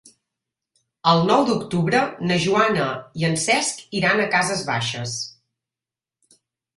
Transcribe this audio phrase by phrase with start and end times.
[1.09, 1.99] El nou d'octubre
[2.31, 2.87] na Joana
[3.23, 5.15] i en Cesc iran a Cases Baixes.